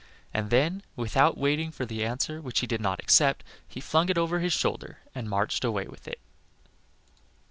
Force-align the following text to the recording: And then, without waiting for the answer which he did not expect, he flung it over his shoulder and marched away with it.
And 0.33 0.49
then, 0.49 0.81
without 0.95 1.37
waiting 1.37 1.69
for 1.69 1.85
the 1.85 2.03
answer 2.03 2.41
which 2.41 2.61
he 2.61 2.65
did 2.65 2.81
not 2.81 2.99
expect, 2.99 3.43
he 3.67 3.79
flung 3.79 4.09
it 4.09 4.17
over 4.17 4.39
his 4.39 4.51
shoulder 4.51 4.97
and 5.13 5.29
marched 5.29 5.63
away 5.63 5.85
with 5.85 6.07
it. 6.07 6.19